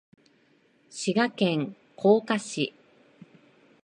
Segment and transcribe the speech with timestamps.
[0.89, 2.73] 滋賀県甲賀市